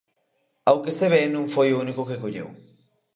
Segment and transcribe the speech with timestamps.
[0.69, 2.47] Ao que se ve non foi o único que colleu.